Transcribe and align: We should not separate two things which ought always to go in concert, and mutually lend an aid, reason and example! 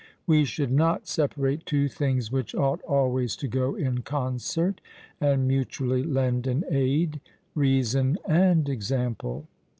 We 0.25 0.45
should 0.45 0.71
not 0.71 1.07
separate 1.07 1.63
two 1.63 1.87
things 1.87 2.31
which 2.31 2.55
ought 2.55 2.81
always 2.87 3.35
to 3.35 3.47
go 3.47 3.75
in 3.75 4.01
concert, 4.01 4.81
and 5.19 5.47
mutually 5.47 6.01
lend 6.01 6.47
an 6.47 6.63
aid, 6.71 7.21
reason 7.53 8.17
and 8.25 8.67
example! 8.67 9.45